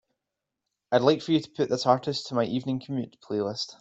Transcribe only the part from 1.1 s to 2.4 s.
for you to put this artist to